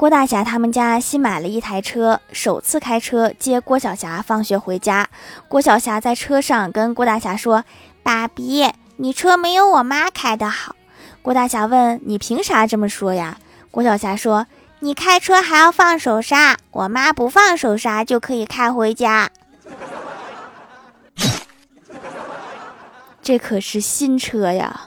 [0.00, 5.10] 郭大侠他们家新买了一台车首次开车接郭晓霞放学回家。
[5.46, 7.64] 郭晓霞在车上跟郭大侠说
[8.02, 8.66] 爸比
[8.96, 10.74] 你车没有我妈开的好。
[11.20, 13.36] 郭大侠问你凭啥这么说呀？
[13.70, 14.46] 郭晓霞说
[14.78, 19.28] 你开车还要放手刹我妈不放手刹就可以开回家。
[23.20, 24.86] 这可是新车呀。